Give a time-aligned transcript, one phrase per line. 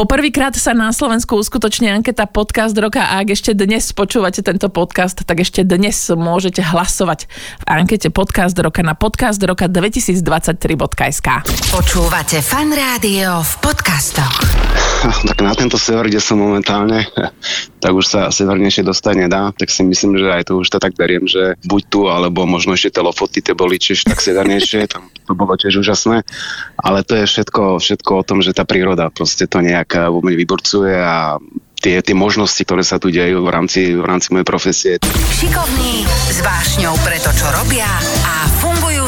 [0.00, 5.28] Poprvýkrát sa na Slovensku uskutoční anketa Podcast roka a ak ešte dnes počúvate tento podcast,
[5.28, 7.28] tak ešte dnes môžete hlasovať
[7.60, 11.28] v ankete Podcast roka na podcastroka2023.sk.
[11.68, 14.40] Počúvate Fan Rádio v podcastoch.
[15.30, 17.04] Tak na tento sever, kde som momentálne,
[17.84, 20.96] tak už sa severnejšie dostať nedá, tak si myslím, že aj to už to tak
[20.96, 25.32] beriem, že buď tu, alebo možno ešte telofoty, tie boli tiež tak severnejšie, tam to
[25.36, 26.24] bolo tiež úžasné,
[26.80, 30.38] ale to je všetko, všetko o tom, že tá príroda proste to nejak tak veľmi
[30.38, 31.42] vyborcuje a
[31.82, 34.92] tie, tie možnosti, ktoré sa tu dejú v rámci, v rámci mojej profesie.
[35.34, 37.90] Šikovní, s vášňou pre to, čo robia
[38.22, 38.46] a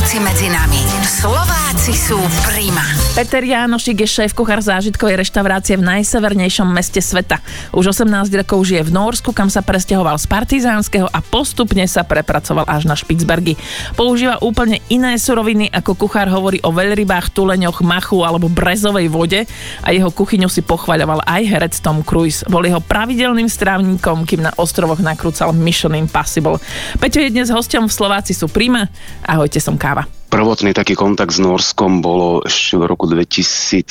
[0.02, 0.82] fungujúci medzi nami.
[1.06, 2.82] Slováci sú prima.
[3.14, 7.38] Peter Jánošik je šéf kuchár zážitkovej reštaurácie v najsevernejšom meste sveta.
[7.70, 8.10] Už 18
[8.42, 12.98] rokov žije v Norsku, kam sa presťahoval z Partizánskeho a postupne sa prepracoval až na
[12.98, 13.54] Špicbergy.
[13.94, 19.46] Používa úplne iné suroviny, ako kuchár hovorí o veľrybách, tuleňoch, machu alebo brezovej vode
[19.86, 22.42] a jeho kuchyňu si pochvaľoval aj herec Tom Cruise.
[22.50, 26.58] Bol jeho pravidelným strávnikom, kým na ostrovoch nakrúcal Mission Impossible.
[26.98, 28.90] Peťo je dnes hostom v Slováci sú Prima.
[29.22, 33.84] Ahojte, som Káva prvotný taký kontakt s Norskom bolo ešte v roku 2004,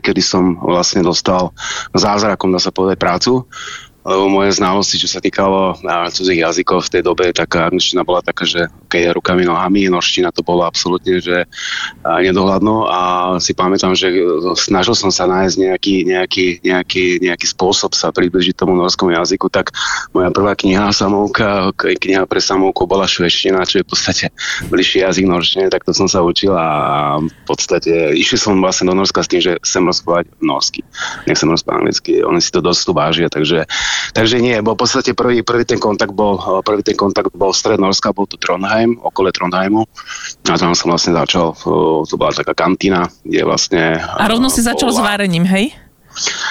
[0.00, 1.52] kedy som vlastne dostal
[1.92, 3.44] zázrakom, dá sa povedať, prácu
[4.06, 5.82] lebo moje znalosti, čo sa týkalo
[6.14, 10.46] cudzích jazykov v tej dobe, tak angličtina bola taká, že okay, rukami, nohami, norština to
[10.46, 11.50] bolo absolútne, že
[12.06, 12.86] nedohľadno.
[12.86, 13.00] A
[13.42, 14.14] si pamätám, že
[14.54, 19.74] snažil som sa nájsť nejaký, nejaký, nejaký, nejaký spôsob sa približiť tomu norskému jazyku, tak
[20.14, 24.26] moja prvá kniha samovka, kniha pre samovku bola šveština, čo je v podstate
[24.70, 26.68] bližší jazyk norštine, tak to som sa učil a
[27.18, 30.86] v podstate išiel som vlastne do Norska s tým, že chcem rozprávať norsky,
[31.26, 33.66] nechcem rozprávať anglicky, oni si to dosť vážia, takže
[34.12, 37.80] Takže nie, bo v podstate prvý, prvý ten kontakt bol, prvý ten kontakt bol stred
[37.80, 39.84] Norska, bol tu Trondheim, okolo Trondheimu.
[40.48, 41.52] A tam som vlastne začal,
[42.04, 43.82] to bola taká kantína, kde vlastne...
[44.00, 45.76] A rovno si začal s várením, hej?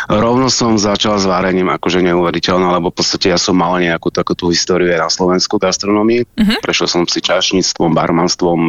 [0.06, 4.38] Rovno som začal s várením akože neuveriteľné, lebo v podstate ja som mal nejakú takú
[4.38, 6.22] tú históriu aj na Slovensku gastronomii.
[6.22, 6.58] Uh-huh.
[6.62, 8.62] Prešiel som si čašníctvom, barmanstvom,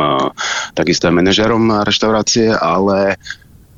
[0.73, 3.21] takisto aj manažerom reštaurácie, ale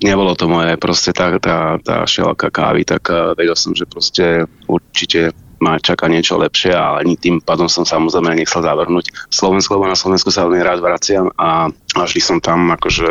[0.02, 4.46] nebolo to moje, proste tá, tá, tá šelka kávy, tak uh, vedel som, že proste
[4.66, 9.90] určite ma čaká niečo lepšie a ani tým pádom som samozrejme nechcel zavrhnúť Slovensku, lebo
[9.90, 11.66] na Slovensku sa veľmi rád vraciam a
[11.98, 13.06] našli som tam akože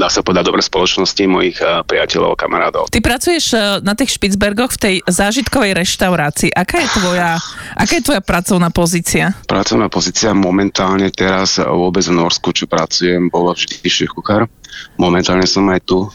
[0.00, 2.88] dá sa povedať dobre spoločnosti mojich uh, priateľov a kamarátov.
[2.88, 6.56] Ty pracuješ uh, na tých Špicbergoch v tej zážitkovej reštaurácii.
[6.56, 7.36] Aká je tvoja,
[7.76, 9.36] aká je tvoja pracovná pozícia?
[9.44, 14.48] Pracovná pozícia momentálne teraz vôbec v Norsku, čo pracujem, bolo vždy šéf kuchár
[14.96, 16.06] Momentálne som aj tu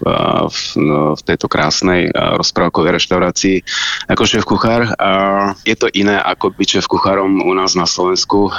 [0.50, 3.58] v, no, v tejto krásnej rozprávkovej reštaurácii
[4.08, 4.90] ako šéf kuchár.
[5.68, 8.50] Je to iné ako byť šéf kuchárom u nás na Slovensku.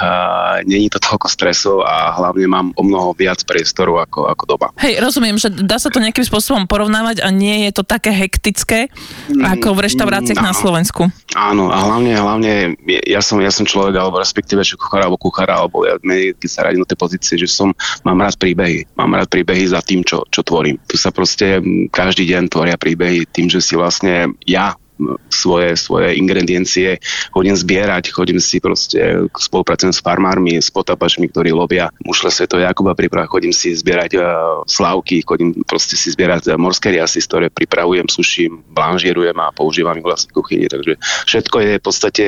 [0.63, 4.67] Není to toľko stresov a hlavne mám o mnoho viac priestoru ako, ako doba.
[4.79, 8.87] Hej, rozumiem, že dá sa to nejakým spôsobom porovnávať a nie je to také hektické
[9.27, 11.11] ako v reštauráciách mm, na Slovensku.
[11.35, 15.59] Áno, a hlavne, hlavne ja som, ja som človek, alebo respektíve šéf kuchára, alebo kuchára,
[15.59, 17.75] alebo ja, keď sa radím do tej pozície, že som,
[18.07, 18.87] mám rád príbehy.
[18.95, 20.79] Mám rád príbehy za tým, čo, čo tvorím.
[20.87, 21.59] Tu sa proste
[21.91, 24.79] každý deň tvoria príbehy tým, že si vlastne ja
[25.31, 26.99] svoje, svoje ingrediencie,
[27.31, 32.93] chodím zbierať, chodím si proste, spolupracujem s farmármi, s potapačmi, ktorí lovia mušle Sveto Jakuba
[32.93, 34.23] priprav, chodím si zbierať uh,
[34.67, 40.05] slavky, chodím proste si zbierať uh, morské riasy, ktoré pripravujem, suším, blanžírujem a používam ich
[40.05, 42.25] vlastne v kuchyni, takže všetko je v podstate,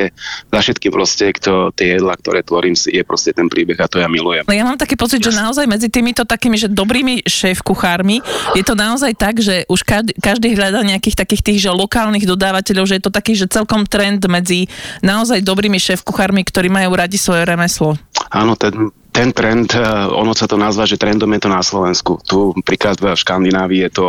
[0.49, 4.07] za všetky proste, kto, tie jedla, ktoré tvorím, je proste ten príbeh a to ja
[4.07, 4.47] milujem.
[4.47, 8.23] Ja mám taký pocit, že naozaj medzi týmito takými, že dobrými šéf-kuchármi
[8.57, 12.62] je to naozaj tak, že už každý, každý hľadá nejakých takých tých, že lokálnych dodávateľov
[12.63, 14.71] cestovateľov, že je to taký, že celkom trend medzi
[15.03, 17.99] naozaj dobrými šéf-kuchármi, ktorí majú radi svoje remeslo.
[18.31, 18.71] Áno, ten,
[19.13, 22.17] ten trend, eh, ono sa to nazva, že trendom je to na Slovensku.
[22.25, 24.07] Tu príklad v Škandinávii je to,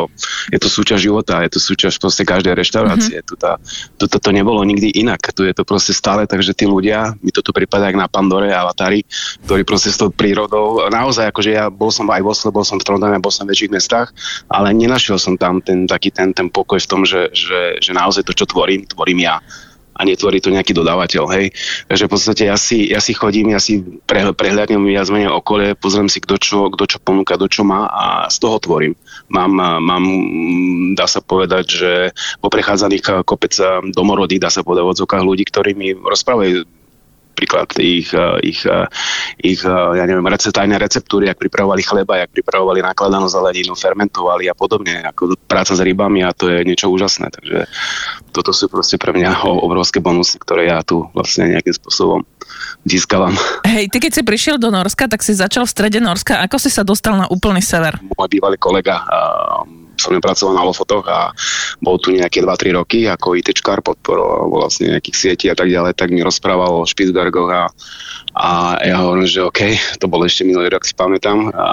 [0.48, 3.20] je to súčasť života, je to súčasť proste každej reštaurácie.
[3.20, 3.28] Mm-hmm.
[3.28, 3.60] Tu, tá,
[4.00, 5.20] tu to, to nebolo nikdy inak.
[5.36, 8.64] Tu je to proste stále, takže tí ľudia, mi toto prípada jak na Pandore a
[8.64, 9.04] Avatári,
[9.44, 12.80] ktorí proste s tou prírodou, naozaj akože ja bol som aj v Osle, bol som
[12.80, 14.08] v Trondheime, bol som v väčších mestách,
[14.48, 18.24] ale nenašiel som tam ten taký ten, ten pokoj v tom, že, že, že naozaj
[18.24, 19.44] to, čo tvorím, tvorím ja
[19.94, 21.46] a netvorí to nejaký dodávateľ, hej.
[21.86, 25.78] Takže v podstate ja si, ja si chodím, ja si pre, prehľadnem viac menej okolie,
[25.78, 28.98] pozriem si, kto čo, kto čo ponúka, kto čo má a z toho tvorím.
[29.30, 30.04] Mám, mám,
[30.98, 31.92] dá sa povedať, že
[32.42, 33.54] po prechádzaných kopec
[33.94, 36.83] domorodých, dá sa povedať v ľudí, ktorí mi rozprávajú
[37.34, 38.86] príklad ich, eh, ich, eh,
[39.42, 44.54] ich eh, ja neviem, tajné receptúry, jak pripravovali chleba, jak pripravovali nakladanú zeleninu, fermentovali a
[44.54, 47.34] podobne, ako práca s rybami a to je niečo úžasné.
[47.34, 47.66] Takže
[48.30, 52.22] toto sú proste pre mňa obrovské bonusy, ktoré ja tu vlastne nejakým spôsobom
[52.86, 53.34] získavam.
[53.66, 56.44] Hej, ty keď si prišiel do Norska, tak si začal v strede Norska.
[56.46, 57.98] Ako si sa dostal na úplný sever?
[58.14, 59.02] Môj bývalý kolega
[59.96, 61.30] som pracoval na Lofotoch a
[61.78, 66.10] bol tu nejaké 2-3 roky ako ITčkár, podporoval vlastne nejakých sietí a tak ďalej, tak
[66.10, 67.64] mi rozprával o Špicbergoch a,
[68.34, 68.48] a
[68.82, 69.60] ja hovorím, že OK,
[70.02, 71.68] to bol ešte minulý rok, si pamätám a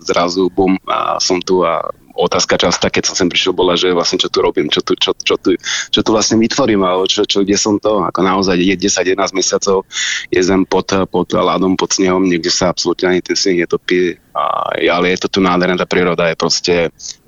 [0.00, 1.84] zrazu bum, a som tu a
[2.16, 5.12] otázka častá, keď som sem prišiel, bola, že vlastne čo tu robím, čo tu, čo,
[5.12, 5.54] čo tu,
[5.92, 9.84] čo tu vlastne vytvorím, alebo čo, čo, kde som to, ako naozaj je 10-11 mesiacov,
[10.32, 14.72] je zem pod, pod ľadom, pod snehom, niekde sa absolútne ani ten sneh netopí, a,
[14.76, 16.74] ale je to tu nádherná, tá príroda je proste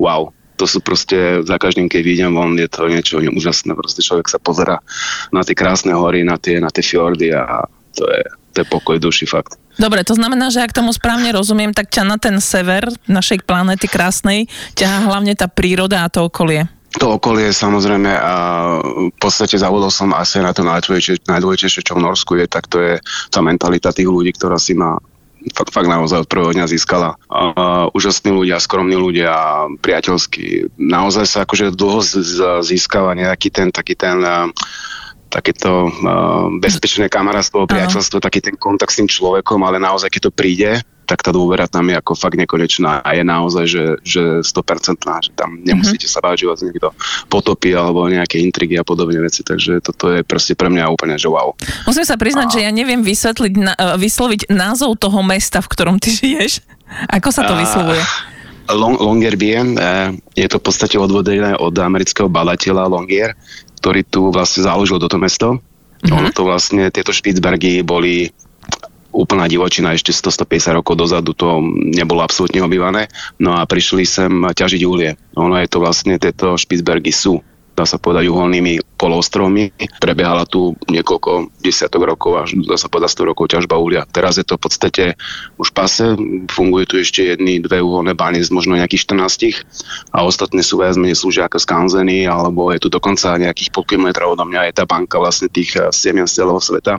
[0.00, 3.78] wow, to sú proste, za každým, keď vidím von, je to niečo úžasné.
[3.78, 4.82] Proste človek sa pozera
[5.30, 7.62] na tie krásne hory, na tie, na tie fjordy a
[7.94, 8.26] to je,
[8.58, 9.54] to je pokoj duši fakt.
[9.78, 13.86] Dobre, to znamená, že ak tomu správne rozumiem, tak ťa na ten sever našej planéty
[13.86, 16.66] krásnej ťahá hlavne tá príroda a to okolie.
[16.98, 18.34] To okolie samozrejme a
[18.82, 22.82] v podstate zavodol som asi na to najdôležitejšie, najdôležitejšie, čo v Norsku je, tak to
[22.82, 22.94] je
[23.30, 24.98] tá mentalita tých ľudí, ktorá si ma
[25.54, 27.14] fakt, fakt naozaj od prvého dňa získala.
[27.30, 29.30] Uh, úžasní ľudia, skromní ľudia,
[29.78, 30.74] priateľskí.
[30.74, 34.50] Naozaj sa akože dlho z, z, získava nejaký ten, taký ten uh,
[35.28, 40.32] takéto uh, bezpečné kamarátstvo, priateľstvo, taký ten kontakt s tým človekom, ale naozaj, keď to
[40.32, 40.70] príde,
[41.08, 45.32] tak tá dôvera tam je ako fakt nekonečná a je naozaj, že, že 100% že
[45.32, 46.12] tam nemusíte mm-hmm.
[46.12, 46.92] sa báť, že vás niekto
[47.32, 51.32] potopí alebo nejaké intrigy a podobné veci, takže toto je proste pre mňa úplne, že
[51.32, 51.56] wow.
[51.88, 52.52] Musím sa priznať, a...
[52.52, 56.60] že ja neviem vysvetliť, na, vysloviť názov toho mesta, v ktorom ty žiješ.
[57.08, 58.04] Ako sa to vyslovuje?
[58.68, 63.32] Long, Longyearbyen, uh, je to v podstate odvodené od amerického badateľa Longier,
[63.80, 65.58] ktorý tu vlastne založil toto mesto.
[65.58, 66.14] Mm-hmm.
[66.14, 68.30] Ono to vlastne, tieto Špicbergy boli
[69.08, 73.08] úplná divočina ešte 100-150 rokov dozadu, to nebolo absolútne obývané.
[73.40, 75.16] No a prišli sem ťažiť uhlie.
[75.34, 77.40] Ono je to vlastne, tieto Špicbergy sú
[77.78, 79.70] dá sa povedať, uholnými polostrovmi.
[80.02, 84.02] Prebiehala tu niekoľko desiatok rokov až dá sa povedať 100 rokov ťažba uhlia.
[84.10, 85.04] Teraz je to v podstate
[85.62, 86.18] už pase,
[86.50, 89.62] funguje tu ešte jedny, dve uholné bány z možno nejakých 14
[90.10, 94.26] a ostatné sú viac menej slúžia ako skanzeny, alebo je tu dokonca nejakých pol kilometra
[94.26, 96.98] odo mňa je tá banka vlastne tých eh, semien z celého sveta,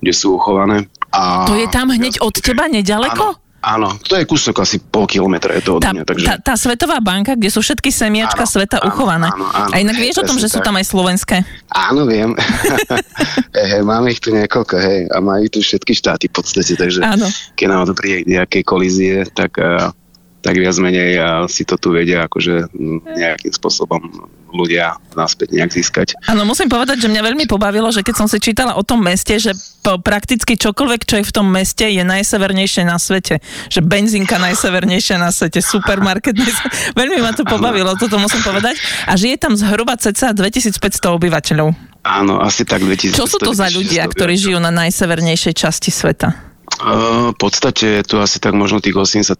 [0.00, 0.88] kde sú uchované.
[1.12, 1.44] A...
[1.44, 3.36] To je tam hneď od teba nedaleko?
[3.36, 3.45] Áno.
[3.66, 6.06] Áno, to je kúsok asi pol kilometra je to od tá, mňa.
[6.06, 6.22] Takže...
[6.22, 9.26] Tá, tá Svetová banka, kde sú všetky semiačka áno, sveta áno, uchované.
[9.26, 11.42] Áno, áno, a inak vieš o tom, že sú tam aj slovenské?
[11.74, 12.30] Áno, viem.
[13.58, 17.26] hey, máme ich tu niekoľko, hej, a majú tu všetky štáty v podstate, takže áno.
[17.58, 19.90] keď nám príde nejaké kolízie, tak uh,
[20.46, 21.18] tak viac menej
[21.50, 22.70] si to tu vedia akože
[23.18, 23.98] nejakým spôsobom
[24.56, 26.06] ľudia naspäť nejak získať.
[26.26, 29.36] Áno, musím povedať, že mňa veľmi pobavilo, že keď som si čítala o tom meste,
[29.36, 29.52] že
[30.02, 33.38] prakticky čokoľvek, čo je v tom meste, je najsevernejšie na svete.
[33.70, 36.34] Že benzínka najsevernejšia na svete, supermarket.
[36.34, 36.96] Najsever...
[36.98, 38.80] Veľmi ma to pobavilo, toto musím povedať.
[39.06, 41.70] A žije tam zhruba cca 2500 obyvateľov.
[42.06, 43.18] Áno, asi tak 2500.
[43.18, 46.55] Čo sú to za ľudia, ktorí žijú na najsevernejšej časti sveta?
[46.76, 49.32] V podstate je tu asi tak možno tých 80%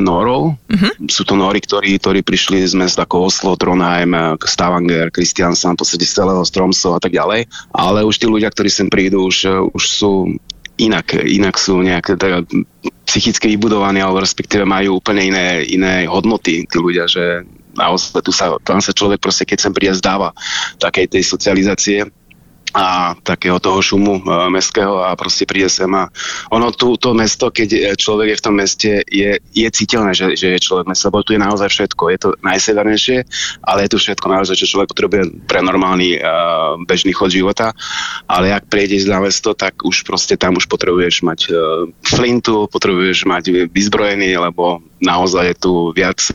[0.00, 0.56] norov.
[0.56, 0.92] Uh-huh.
[1.08, 6.08] Sú to nori, ktorí, ktorí prišli z mest ako Oslo, Trondheim, Stavanger, Kristiansand, v podstate
[6.08, 7.44] z celého Stromsov a tak ďalej.
[7.76, 10.32] Ale už tí ľudia, ktorí sem prídu, už, už sú
[10.80, 12.46] inak, inak sú nejaké teda,
[13.04, 17.44] psychicky vybudovaní, alebo respektíve majú úplne iné, iné hodnoty tí ľudia, že
[17.76, 20.32] naozaj tu sa, tam sa človek proste, keď sem príde, zdáva
[20.80, 21.98] takej tej socializácie
[22.74, 26.08] a takého toho šumu uh, mestského a proste príde sem a
[26.52, 30.56] ono tu, to mesto, keď človek je v tom meste, je, je citeľné, že, že
[30.56, 32.02] je človek mesto, lebo tu je naozaj všetko.
[32.12, 33.18] Je to najsevernejšie,
[33.64, 37.72] ale je tu všetko naozaj, čo človek potrebuje pre normálny uh, bežný chod života.
[38.30, 41.56] Ale ak prejdeš na mesto, tak už proste tam už potrebuješ mať uh,
[42.04, 46.32] flintu, potrebuješ mať vyzbrojený, lebo naozaj je tu viac e,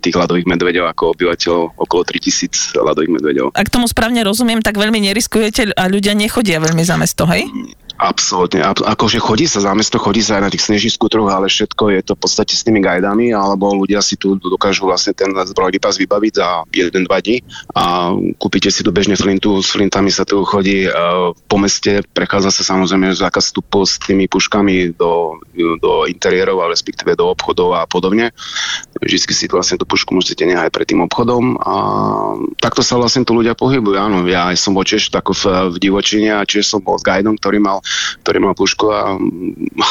[0.00, 3.46] tých ľadových medveďov ako obyvateľov, okolo 3000 ľadových medveďov.
[3.52, 7.48] Ak tomu správne rozumiem, tak veľmi neriskujete a ľudia nechodia veľmi za mesto, hej?
[7.96, 8.60] Absolutne.
[8.60, 12.00] Akože chodí sa za mesto, chodí sa aj na tých snežných skútroch, ale všetko je
[12.04, 15.96] to v podstate s tými guidami, alebo ľudia si tu dokážu vlastne ten zbrojný pas
[15.96, 17.40] vybaviť za 1-2 dní
[17.72, 22.52] a kúpite si tu bežne flintu, s flintami sa tu chodí uh, po meste, prechádza
[22.52, 25.40] sa samozrejme zákaz vstupu s tými puškami do,
[25.80, 28.28] do interiérov, respektíve do obchodov a podobne.
[29.02, 31.74] Vždy si vlastne tú pušku môžete nehať pred tým obchodom a
[32.60, 33.96] takto sa vlastne tu ľudia pohybujú.
[33.96, 37.36] Áno, ja som bol tiež tako v, v divočine a tiež som bol s guidom,
[37.36, 37.78] ktorý mal
[38.22, 39.14] ktorý mal pušku a,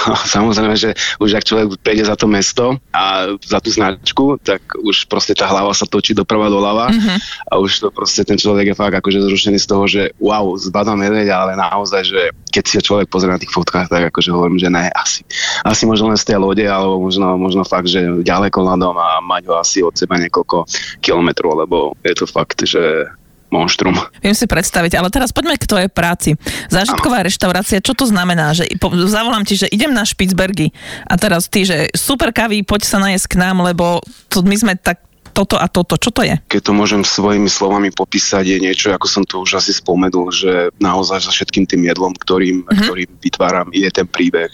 [0.10, 4.62] a samozrejme, že už ak človek prejde za to mesto a za tú značku, tak
[4.76, 7.18] už proste tá hlava sa točí doprava doľava mm-hmm.
[7.52, 11.00] a už to proste ten človek je fakt akože zrušený z toho, že wow, zbadám
[11.00, 12.22] medveď, ale naozaj, že
[12.52, 15.28] keď si človek pozrie na tých fotkách, tak akože hovorím, že ne, asi,
[15.68, 19.52] asi možno len z tej lode, alebo možno, možno fakt, že ďaleko na a mať
[19.52, 20.66] ho asi od seba niekoľko
[21.04, 23.12] kilometrov, lebo je to fakt, že
[23.54, 23.96] monštrum.
[24.20, 26.36] Viem si predstaviť, ale teraz poďme k tvojej práci.
[26.68, 27.28] Zážitková ano.
[27.30, 28.52] reštaurácia, čo to znamená?
[28.52, 28.76] Že
[29.08, 30.76] zavolám ti, že idem na Špicbergy
[31.08, 34.74] a teraz ty, že super kavy, poď sa najesť k nám, lebo to my sme
[34.76, 35.00] tak
[35.36, 36.00] toto a toto.
[36.00, 36.40] Čo to je?
[36.48, 40.72] Keď to môžem svojimi slovami popísať, je niečo, ako som to už asi spomenul, že
[40.80, 42.80] naozaj za všetkým tým jedlom, ktorým, uh-huh.
[42.88, 44.48] ktorým vytváram, je ten príbeh.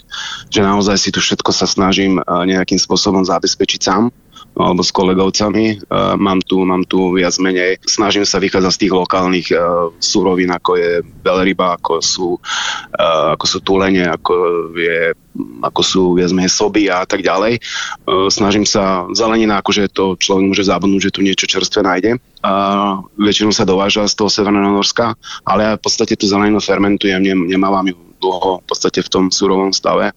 [0.50, 4.10] Že naozaj si tu všetko sa snažím nejakým spôsobom zabezpečiť sám
[4.52, 5.88] alebo s kolegovcami.
[5.88, 10.52] Uh, mám, tu, mám tu viac menej, snažím sa vychádzať z tých lokálnych uh, surovín,
[10.52, 10.90] ako je
[11.24, 14.34] veľryba, ako sú, uh, ako sú tulene, ako,
[14.76, 15.16] je,
[15.64, 17.64] ako sú viac menej soby a tak ďalej.
[18.28, 22.10] Snažím sa, zelenina, akože to človek môže zabudnúť, že tu niečo čerstvé nájde.
[22.44, 25.16] Uh, väčšinou sa dováža z toho Severného Norska,
[25.48, 29.24] ale ja v podstate tú zeleninu fermentujem, nem, nemávam ju dlho v podstate v tom
[29.34, 30.14] surovom stave.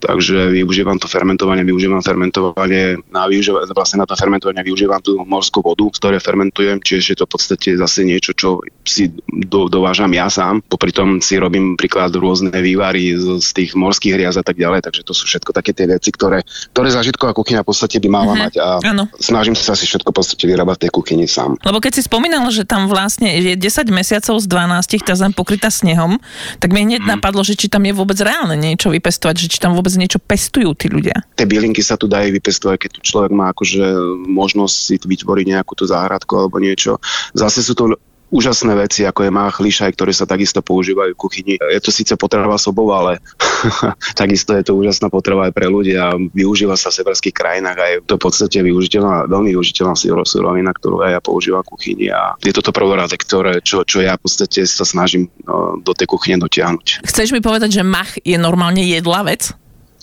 [0.00, 5.64] Takže využívam to fermentovanie, využívam fermentovanie, na využívam, vlastne na to fermentovanie využívam tú morskú
[5.64, 10.28] vodu, ktoré fermentujem, čiže je to v podstate zase niečo, čo si do, dovážam ja
[10.32, 10.64] sám.
[10.64, 14.84] Popri tom si robím príklad rôzne vývary z, z tých morských hriaz a tak ďalej,
[14.84, 16.42] takže to sú všetko také tie veci, ktoré,
[16.74, 18.42] ktoré zažitková kuchyňa v podstate by mala mm-hmm.
[18.42, 19.04] mať a ano.
[19.20, 21.54] snažím sa si všetko v podstate vyrábať v tej kuchyni sám.
[21.62, 25.70] Lebo keď si spomínal, že tam vlastne je 10 mesiacov z 12 tá zem pokrytá
[25.70, 26.18] snehom,
[26.58, 27.08] tak mi hneď mm.
[27.14, 30.74] napadlo, že či tam je vôbec reálne niečo vypestovať, že či tam vôbec niečo pestujú
[30.74, 31.22] tí ľudia.
[31.38, 33.82] Tie bylinky sa tu dajú vypestovať, keď tu človek má akože
[34.26, 36.98] možnosť si vytvoriť nejakú tú záhradku alebo niečo.
[37.32, 37.94] Zase sú to
[38.30, 41.54] úžasné veci, ako je mách, lišaj, ktoré sa takisto používajú v kuchyni.
[41.58, 43.18] Je to síce potreba sobou, ale
[44.20, 46.14] takisto je to úžasná potreba aj pre ľudia.
[46.32, 49.94] Využíva sa v severských krajinách a je to v podstate využiteľná, veľmi využiteľná
[50.24, 54.14] surovina, ktorú aj ja používam v kuchyni a je toto prvorade, ktoré, čo, čo ja
[54.16, 57.04] v podstate sa snažím no, do tej kuchyne dotiahnuť.
[57.04, 59.52] Chceš mi povedať, že mach je normálne jedla vec?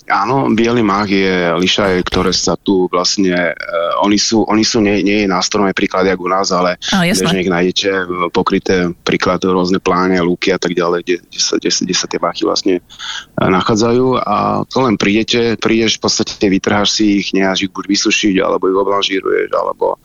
[0.08, 5.04] Áno, biely mach je lišaj, ktoré sa tu vlastne, uh, oni sú, oni sú nie,
[5.04, 10.16] nie je nástrojné príklad, jak u nás, ale oh, bežne nájdete pokryté príklad rôzne pláne,
[10.24, 14.06] lúky a tak ďalej, kde, kde, sa, kde, kde sa tie machy vlastne uh, nachádzajú.
[14.24, 18.66] A to len prídete, prídeš v podstate vytrháš si ich, necháš ich buď vysušiť, alebo
[18.66, 20.00] ich oblanžíruješ, alebo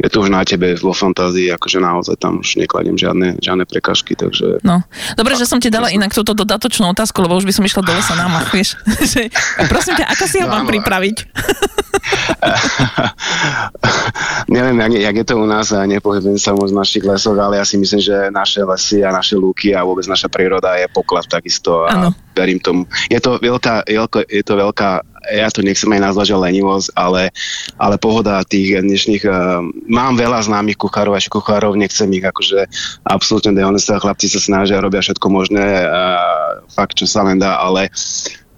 [0.00, 4.16] je to už na tebe vo fantázii, akože naozaj tam už nekladiem žiadne, žiadne prekažky,
[4.16, 4.64] takže...
[4.64, 4.80] No,
[5.14, 7.92] dobre, že som ti dala inak túto dodatočnú otázku, lebo už by som išla do
[7.92, 8.80] lesa na mach, vieš,
[9.72, 11.16] Prosím ťa, ako si ho no, mám pripraviť?
[14.52, 17.64] Neviem, jak, jak je to u nás, nepohybujem sa moc v našich lesoch, ale ja
[17.64, 21.86] si myslím, že naše lesy a naše lúky a vôbec naša príroda je poklad takisto
[21.86, 22.08] a ano.
[22.34, 22.84] verím tomu.
[23.08, 27.30] Je to veľká, je to veľká ja to nechcem aj nazvať, že lenivosť, ale,
[27.78, 32.66] ale pohoda tých dnešných, uh, mám veľa známych kuchárov a kuchárov, nechcem ich akože
[33.06, 37.86] absolútne dehonestovať, chlapci sa snažia, robia všetko možné, uh, fakt, čo sa len dá, ale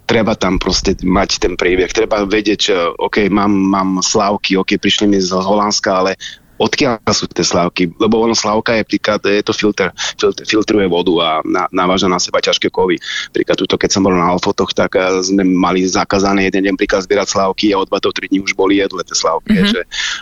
[0.04, 1.88] treba tam proste mať ten príbeh.
[1.90, 6.20] Treba vedieť, OK, mám, mám slávky, OK, prišli mi z Holandska, ale
[6.58, 11.14] odkiaľ sú tie slávky, lebo ono slávka je príklad, je to filter, filter filtruje vodu
[11.20, 12.96] a na, naváža na seba ťažké kovy.
[13.34, 17.04] Príklad tuto, keď som bol na Alfotoch, tak eh, sme mali zakázané jeden deň príklad
[17.04, 19.52] zbierať slávky a od 2 do 3 dní už boli jedle tie slávky.
[19.52, 19.72] Mm-hmm.
[19.74, 19.80] Že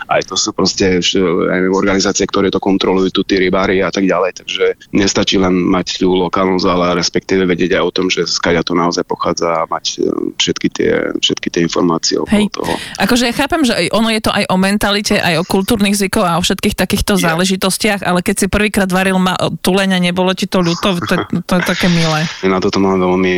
[0.09, 4.43] aj to sú proste neviem, organizácie, ktoré to kontrolujú, tu tí rybári a tak ďalej,
[4.43, 8.73] takže nestačí len mať tú lokálnu ale respektíve vedieť aj o tom, že skaďa to
[8.73, 12.51] naozaj pochádza a mať eh, všetky tie, všetky tie informácie okolo Hej.
[12.51, 12.73] toho.
[12.99, 16.39] Akože ja chápem, že ono je to aj o mentalite, aj o kultúrnych zvykoch a
[16.39, 20.97] o všetkých takýchto záležitostiach, ale keď si prvýkrát varil ma, tuleňa, nebolo ti to ľúto?
[21.03, 22.25] To, to je také milé.
[22.47, 23.33] Na toto mám veľmi,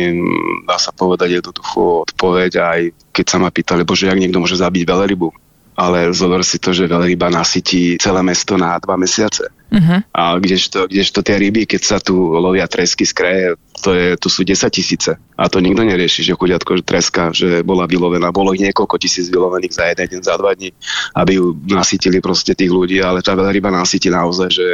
[0.64, 2.80] dá sa povedať, jednoduchú odpoveď aj
[3.16, 6.88] keď sa ma pýtali, bože, jak niekto môže zabiť veľrybu ale zober si to, že
[6.88, 9.52] veľryba nasytí celé mesto na dva mesiace.
[9.68, 10.00] Uh-huh.
[10.16, 13.46] A kdežto, kdežto tie ryby, keď sa tu lovia tresky z kraje,
[13.82, 15.12] to, je, to sú 10 tisíce.
[15.14, 18.32] A to nikto nerieši, že chudiatko že treska, že bola vylovená.
[18.32, 20.72] Bolo ich niekoľko tisíc vylovených za jeden deň, za dva dní,
[21.12, 24.66] aby ju nasytili proste tých ľudí, ale tá veľryba nasytí naozaj, že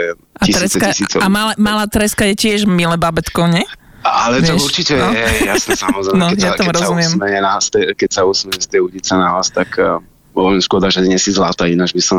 [0.46, 3.66] tisíce, a treska, A malá, malá treska je tiež milé babetko, nie?
[4.02, 5.14] Ale to Vieš, určite no?
[5.14, 6.18] je, jasné, samozrejme.
[6.22, 6.90] No, keď, ja sa, keď, sa
[7.38, 7.54] na,
[7.94, 10.02] keď sa usmeje z tej udice na vás, tak uh,
[10.58, 12.18] škoda, že dnes si zlata, ináč by som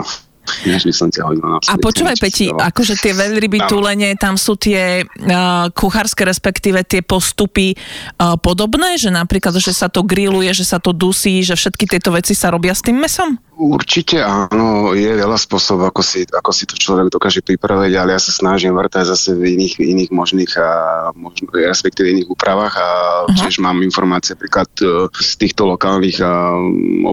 [0.67, 4.59] než by som ťa hodil na A počúvaj, Peti, akože tie veľryby, tulene, tam sú
[4.59, 10.67] tie uh, kuchárske, respektíve tie postupy uh, podobné, že napríklad, že sa to grilluje, že
[10.67, 13.39] sa to dusí, že všetky tieto veci sa robia s tým mesom?
[13.53, 18.21] Určite áno, je veľa spôsobov, ako si, ako si to človek dokáže pripraviť, ale ja
[18.21, 20.69] sa snažím vrtať zase v iných, iných možných a
[21.13, 22.87] možno, respektíve iných úpravách a
[23.29, 23.37] uh-huh.
[23.37, 24.73] tiež mám informácie príklad
[25.13, 26.57] z týchto lokálnych a,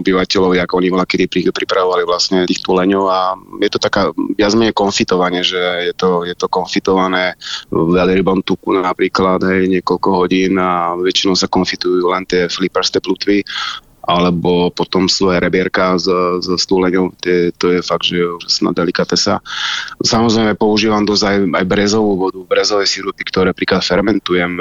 [0.01, 3.20] obyvateľov, ako oni bola, kedy pripravovali vlastne tých tuleňov a
[3.61, 5.59] je to taká viac menej konfitovanie, že
[5.89, 7.35] je to, je to konfitované
[7.71, 13.43] veľrybom tuku napríklad, hej, niekoľko hodín a väčšinou sa konfitujú len tie fliparsté plutvy
[14.01, 16.09] alebo potom aj rebierka s,
[16.41, 19.45] s stúleňou, tie, to je fakt, že úžasná delikatesa.
[20.01, 24.57] Samozrejme používam dosť aj, aj brezovú vodu, brezové sirupy, ktoré príklad fermentujem,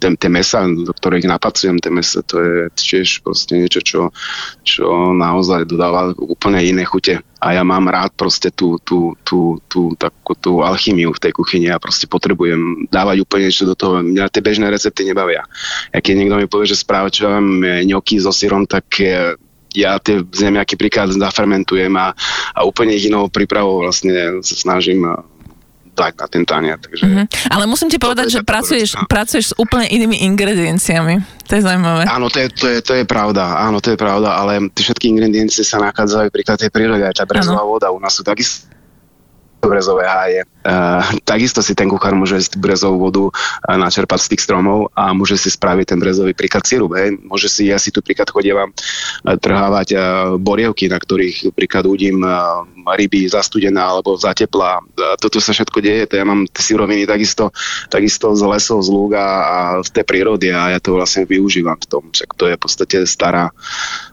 [0.00, 4.00] tie mesa, do ktorých napacujem tie mesa, to je tiež proste niečo, čo,
[4.64, 9.92] čo naozaj dodáva úplne iné chute a ja mám rád proste tú, tú, tú, tú,
[10.00, 14.00] takú, tú alchymiu v tej kuchyni a proste potrebujem dávať úplne niečo do toho.
[14.00, 15.44] Mňa tie bežné recepty nebavia.
[15.92, 18.88] A keď niekto mi povie, že správačujem ňoky so syrom, tak
[19.76, 22.16] ja tie zemiaky príklad zafermentujem a,
[22.56, 25.04] a úplne ich inou prípravou vlastne sa snažím
[25.94, 26.76] dať na ten tanier.
[26.76, 27.26] Takže mm-hmm.
[27.54, 31.22] Ale musím ti povedať, že pracuješ, pracuješ s úplne inými ingredienciami.
[31.46, 32.04] To je zaujímavé.
[32.10, 33.62] Áno, to je, to, je, to je pravda.
[33.62, 37.06] Áno, to je pravda, ale tie všetky ingrediencie sa nachádzajú príklad tej prírode.
[37.06, 38.66] Aj tá brezová voda u nás sú takisto
[39.62, 40.42] brezové háje.
[40.64, 45.12] Uh, takisto si ten kuchár môže ísť brezovú vodu uh, načerpať z tých stromov a
[45.12, 46.96] môže si spraviť ten brezový príklad sirup.
[46.96, 47.20] Hej.
[47.20, 49.96] Môže si, ja si tu príklad chodievam uh, trhávať
[50.40, 52.24] borievky, na ktorých príklad udím
[52.84, 54.80] ryby zastudená alebo zateplá.
[55.20, 57.52] Toto sa všetko deje, to ja mám tie siroviny takisto,
[57.88, 59.26] takisto z lesov, z lúk a,
[59.80, 62.02] z tej prírody a ja to vlastne využívam v tom.
[62.12, 63.48] Však to je v podstate stará,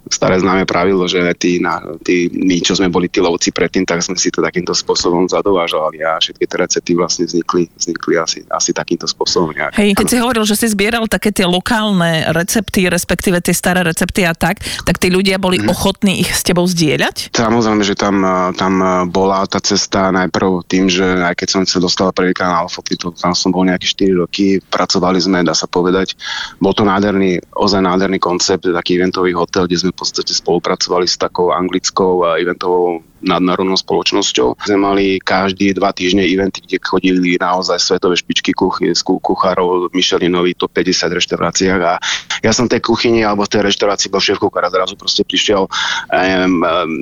[0.08, 4.04] staré známe pravidlo, že tí, na, tí, my, čo sme boli tí lovci predtým, tak
[4.04, 8.72] sme si to takýmto spôsobom zadovážovali a všetky tie recepty vlastne vznikli, vznikli asi, asi
[8.72, 9.54] takýmto spôsobom.
[9.54, 9.78] Nejak.
[9.78, 14.26] Hej, keď si hovoril, že si zbieral také tie lokálne recepty, respektíve tie staré recepty
[14.26, 15.68] a tak, tak tí ľudia boli mm.
[15.70, 17.36] ochotní ich s tebou zdieľať?
[17.36, 18.24] Samozrejme, že tam,
[18.56, 18.74] tam
[19.10, 23.12] bola tá cesta najprv tým, že aj keď som sa dostal prvýkrát na Alfoty, to
[23.14, 26.16] tam som bol nejaké 4 roky, pracovali sme, dá sa povedať.
[26.58, 31.18] Bol to nádherný, ozaj nádherný koncept, taký eventový hotel, kde sme v podstate spolupracovali s
[31.20, 34.58] takou anglickou eventovou nadnárodnou spoločnosťou.
[34.66, 40.70] Sme mali každý dva týždne eventy, kde chodili naozaj svetové špičky kuchy, kuchárov Michelinovi to
[40.70, 41.82] 50 reštauráciách.
[41.82, 41.94] A
[42.42, 46.54] ja som tej kuchyni alebo tej reštaurácii bol šéf kuchár a zrazu proste prišiel um,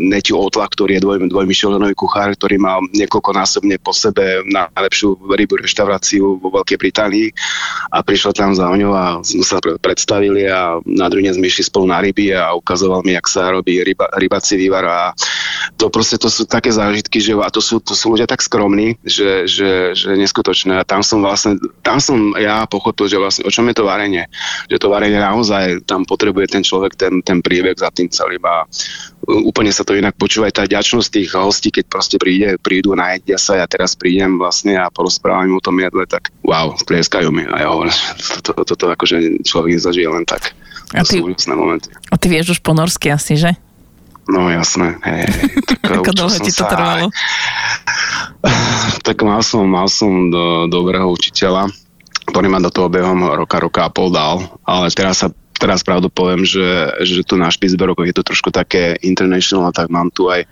[0.10, 5.62] Netiu Otla, ktorý je dvoj, dvoj Michelinový kuchár, ktorý mal niekoľkonásobne po sebe najlepšiu rybu
[5.62, 7.28] reštauráciu vo Veľkej Británii.
[7.94, 11.86] A prišiel tam za ňou a sme sa predstavili a na druhý sme išli spolu
[11.90, 14.86] na ryby a ukazoval mi, jak sa robí ryba, rybací vývar.
[14.88, 15.00] A
[15.78, 18.98] to proste to sú také zážitky, že a to sú, to sú ľudia tak skromní,
[19.04, 20.80] že, že, že neskutočné.
[20.80, 24.26] A tam som vlastne, tam som ja pochopil, že vlastne o čom je to varenie.
[24.72, 28.66] Že to varenie naozaj tam potrebuje ten človek ten, ten príbeh za tým celým a
[29.28, 33.38] úplne sa to inak počúva aj tá ďačnosť tých hostí, keď proste príde, prídu, najedia
[33.38, 37.62] sa, ja teraz prídem vlastne a porozprávam o tom jedle, tak wow, plieskajú mi a
[37.62, 37.94] ja hovorím,
[38.42, 40.56] toto, to, to, akože človek nezažije len tak.
[40.98, 41.94] A ty, to sú momenty.
[42.10, 43.54] A ty vieš už po norsky asi, že?
[44.30, 45.02] No jasné.
[45.02, 45.26] Hej,
[45.82, 47.10] tak, Ako dlho ti to trvalo?
[49.08, 51.74] tak mal som, mal som do, dobrého učiteľa,
[52.30, 56.08] ktorý ma do toho behom roka, roka a pol dal, ale teraz sa teraz pravdu
[56.08, 60.48] poviem, že, že tu na Špicberokoch je to trošku také international, tak mám tu aj,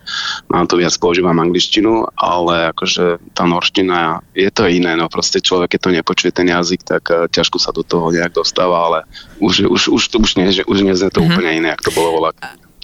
[0.51, 5.79] mám tu viac používam angličtinu, ale akože tá norština je to iné, no proste človek,
[5.79, 8.99] keď to nepočuje ten jazyk, tak uh, ťažko sa do toho nejak dostáva, ale
[9.39, 11.31] už, už, už, už, nie, už nie je to mm-hmm.
[11.31, 12.35] úplne iné, ako to bolo volať.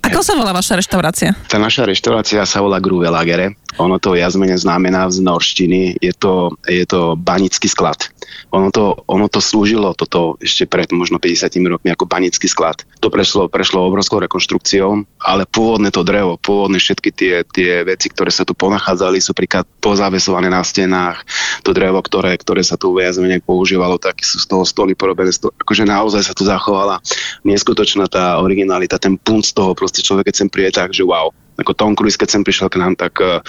[0.03, 1.31] Ako sa volá vaša reštaurácia?
[1.47, 3.55] Tá naša reštaurácia sa volá Gruvelagere.
[3.81, 5.97] Ono to jazmene znamená z norštiny.
[5.97, 8.12] Je to, je to banický sklad.
[8.53, 12.85] Ono to, ono to slúžilo toto ešte pred možno 50 rokmi ako banický sklad.
[13.01, 18.29] To prešlo, prešlo obrovskou rekonštrukciou, ale pôvodné to drevo, pôvodné všetky tie, tie veci, ktoré
[18.29, 21.25] sa tu ponachádzali, sú príklad pozavesované na stenách.
[21.65, 25.33] To drevo, ktoré, ktoré sa tu viac používalo, tak sú z toho stoly porobené.
[25.33, 27.01] Akože naozaj sa tu zachovala
[27.43, 31.33] neskutočná tá originalita, ten punt z toho, proste človek, keď sem príde, tak, že wow,
[31.57, 33.39] ako Tom Cruise, keď sem prišiel k nám, tak uh,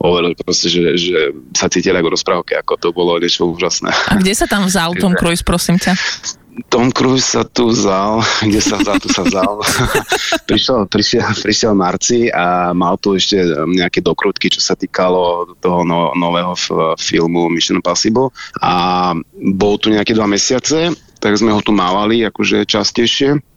[0.00, 1.18] hovoril proste, že, že
[1.56, 3.90] sa cítili ako rozprávke, ako to bolo niečo úžasné.
[4.10, 5.96] A kde sa tam vzal Tom Cruise, prosím ťa?
[6.70, 9.58] Tom Cruise sa tu vzal, kde sa vzal, tu sa vzal.
[10.48, 16.14] prišiel, prišiel, prišiel Marci a mal tu ešte nejaké dokrutky, čo sa týkalo toho no,
[16.14, 18.30] nového f- filmu Mission Impossible
[18.62, 23.53] a bol tu nejaké dva mesiace, tak sme ho tu mávali akože častejšie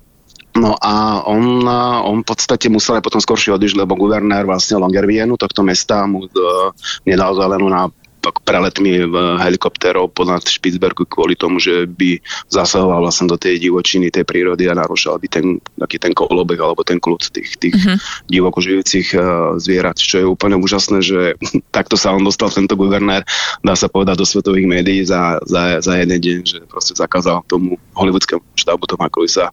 [0.58, 1.62] No a on,
[2.02, 6.26] on v podstate musel aj potom skoršie odísť, lebo guvernér vlastne Longervienu, tohto mesta, mu
[6.26, 6.74] uh,
[7.06, 7.86] nedal zelenú na
[8.32, 9.08] preletmi
[9.40, 12.20] helikoptérov ponad Špicbergu kvôli tomu, že by
[12.52, 15.46] zasahoval vlastne do tej divočiny, tej prírody a narušal by ten,
[15.78, 17.98] taký ten kolobek alebo ten kľud tých, tých uh-huh.
[18.28, 21.20] divoko žijúcich uh, zvierat, čo je úplne úžasné, že
[21.78, 23.24] takto sa on dostal tento guvernér,
[23.62, 27.78] dá sa povedať, do svetových médií za, za, za jeden deň, že proste zakázal tomu
[27.94, 29.52] hollywoodskému štábu Toma sa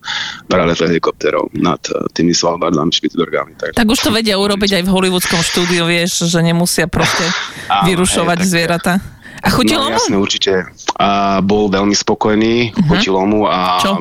[0.49, 3.59] prelet helikoptérov nad uh, tými Svalbardami, Špicbergami.
[3.61, 7.25] Tak, tak už to vedia urobiť aj v hollywoodskom štúdiu, vieš, že nemusia proste
[7.89, 8.97] vyrušovať zvierat zvieratá.
[9.45, 10.01] A chutilo no, mu?
[10.01, 10.53] Jasne, určite.
[10.97, 12.89] A bol veľmi spokojný, uh-huh.
[12.89, 13.77] chutilo mu a...
[13.85, 14.01] Čo?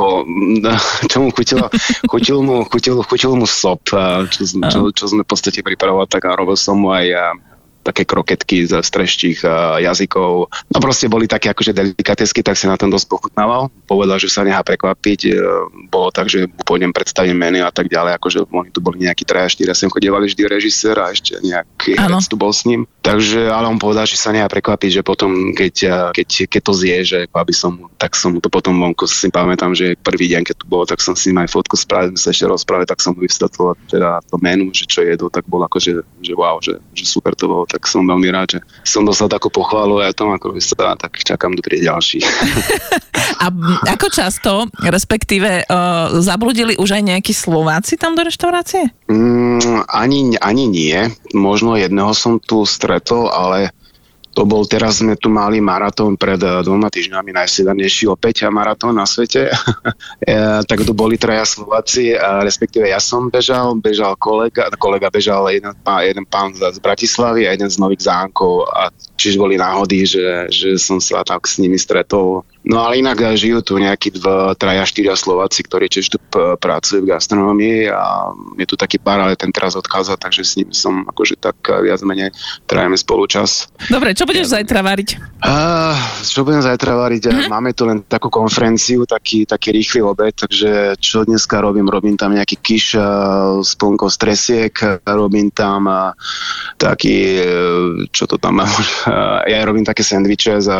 [0.00, 0.24] Po,
[1.12, 1.68] čo mu chutilo?
[2.08, 6.32] chutil, mu, chutil, chutil mu sop, čo, čo, čo sme v podstate pripravovali, tak a
[6.32, 7.36] robil som mu aj
[7.82, 9.42] také kroketky z streštích
[9.82, 10.48] jazykov.
[10.70, 13.68] No proste boli také akože delikatesky, tak si na tom dosť pochutnával.
[13.84, 15.20] Povedal, že sa nechá prekvapiť.
[15.28, 15.30] E,
[15.90, 18.16] bolo tak, že pôjdem predstavím menu a tak ďalej.
[18.16, 22.24] Akože oni tu boli nejakí traja, štyria, sem chodievali vždy režisér a ešte nejaký herec
[22.30, 22.86] tu bol s ním.
[23.02, 26.72] Takže, ale on povedal, že sa nechá prekvapiť, že potom, keď, e, keď, keď to
[26.72, 30.42] zje, že aby som, tak som mu to potom vonku si pamätám, že prvý deň,
[30.46, 33.24] keď tu bolo, tak som si aj fotku spravil, sa ešte rozprávať, tak som mu
[33.24, 35.92] vysvetlil teda to menu, že čo jedol, tak bol akože,
[36.22, 39.48] že wow, že, že super to bolo, tak som veľmi rád, že som dostal takú
[39.48, 42.20] pochválu aj tom, ako vysvetlil, tak čakám, kto príde ďalší.
[43.42, 43.50] A
[43.88, 44.52] ako často,
[44.84, 48.92] respektíve, uh, zabludili už aj nejakí Slováci tam do reštaurácie?
[49.10, 51.10] Mm, ani, ani nie.
[51.34, 53.74] Možno jedného som tu stretol, ale
[54.32, 59.04] to bol, teraz sme tu mali maratón pred eh, dvoma týždňami, najsevernejší opäť maratón na
[59.04, 59.52] svete.
[60.24, 65.72] e, tak tu boli traja Slováci, respektíve ja som bežal, bežal kolega, kolega bežal jeden,
[65.84, 70.48] pán, jeden pán z Bratislavy a jeden z Nových zánkov a čiže boli náhody, že,
[70.48, 74.54] že som sa tak s nimi stretol No ale inak eh, žijú tu nejakí dva,
[74.54, 79.34] traja, štyria Slováci, ktorí tiež tu pracujú v gastronomii a je tu taký pár, ale
[79.34, 82.30] ten teraz odchádza, takže s ním som akože tak eh, viac menej
[82.70, 83.66] trajeme spolu čas.
[83.90, 85.18] Dobre, čo budeš zajtra variť?
[85.42, 87.22] Uh, čo budem zajtra variť?
[87.28, 87.50] Uh-huh.
[87.50, 91.90] Máme tu len takú konferenciu, taký, taký rýchly obed, takže čo dneska robím?
[91.90, 92.94] Robím tam nejaký kiš
[93.58, 95.90] s plnkou stresiek, robím tam
[96.78, 97.42] taký,
[98.14, 98.70] čo to tam mám,
[99.50, 100.78] ja robím také sendviče, za,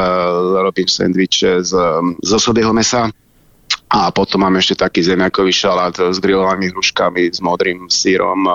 [0.62, 1.71] robím sendviče z
[2.22, 3.10] z osobieho mesa.
[3.92, 8.48] A potom mám ešte taký zemiakový šalát s grillovanými hruškami, s modrým sírom,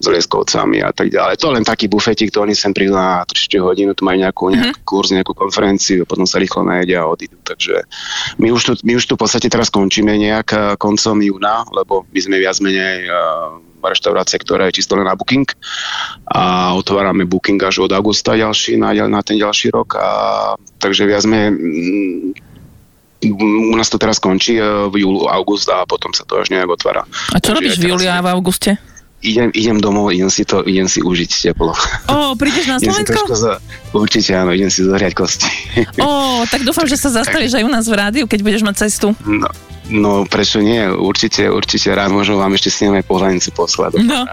[0.00, 1.36] s lieskovcami a tak ďalej.
[1.44, 4.56] To len taký bufetik, to oni sem prídu na 3 hodinu, tu majú nejakú, mhm.
[4.56, 7.36] nejakú kurz, nejakú konferenciu, potom sa rýchlo najedia a odídu.
[7.44, 7.84] Takže
[8.40, 12.20] my už, tu, my už tu v podstate teraz končíme nejak koncom júna, lebo my
[12.24, 13.12] sme viac menej
[13.86, 15.46] reštaurácie, ktorá je čisto len na booking
[16.26, 20.08] a otvárame booking až od augusta ďalší, na, na ten ďalší rok a
[20.82, 21.54] takže viac sme
[23.32, 26.68] u nás to teraz končí e, v júlu, august a potom sa to až nejak
[26.68, 27.06] otvára.
[27.32, 28.76] A čo Takže robíš v júli a v auguste?
[29.26, 31.74] idem, idem domov, idem si to, idem si užiť teplo.
[32.06, 33.26] Ó, prídeš na Slovensko?
[33.32, 33.58] Za,
[33.96, 35.50] určite áno, idem si zohriať kosti.
[35.98, 39.16] Ó, tak dúfam, že sa zastavíš aj u nás v rádiu, keď budeš mať cestu.
[39.26, 39.48] No,
[39.90, 40.86] no prečo nie?
[40.86, 43.98] Určite, určite rád môžem vám ešte s ním aj pohľadnicu poslať.
[44.04, 44.28] No.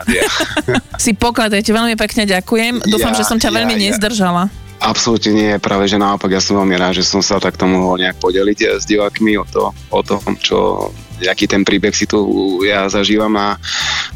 [1.04, 2.86] si poklad, ja ti veľmi pekne ďakujem.
[2.86, 3.82] Dúfam, ja, že som ťa ja, veľmi ja.
[3.92, 4.52] nezdržala.
[4.84, 8.19] Absolútne nie, práve že naopak, ja som veľmi rád, že som sa takto mohol nejak
[8.19, 10.91] podeliť eh, s divákmi o, to, o tom, čo,
[11.24, 12.19] aký ten príbeh si tu
[12.67, 13.56] ja zažívam na,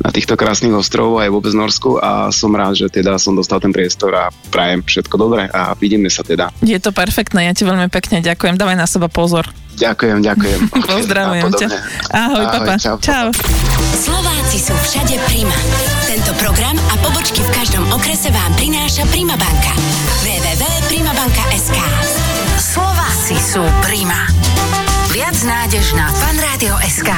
[0.04, 3.72] na týchto krásnych ostrovoch aj vôbec Norsku a som rád, že teda som dostal ten
[3.72, 6.52] priestor a prajem všetko dobré a vidíme sa teda.
[6.60, 9.48] Je to perfektné, ja ti veľmi pekne ďakujem, dávaj na seba pozor.
[9.78, 10.60] Ďakujem, ďakujem.
[10.92, 11.68] Pozdravujem ťa.
[12.12, 12.74] Ahoj, Ahoj, papa.
[12.76, 12.98] Čau.
[13.00, 13.28] čau.
[13.98, 15.56] Slováci sú všade Prima.
[16.06, 19.74] Tento program a pobočky v každom okrese vám prináša Prima banka.
[20.24, 21.78] www.primabanka.sk
[22.58, 24.30] Slováci sú Prima.
[25.16, 27.12] Viac nádež na fanradio.sk